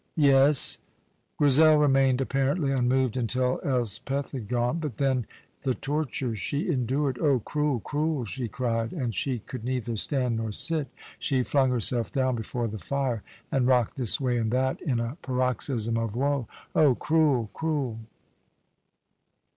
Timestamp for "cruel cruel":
7.41-8.25, 16.95-17.99